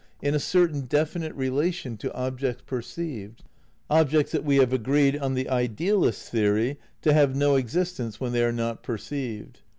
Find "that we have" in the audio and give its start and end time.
4.31-4.73